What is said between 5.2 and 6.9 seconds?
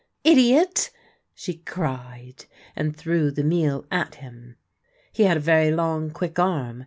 had a very long, quick arm.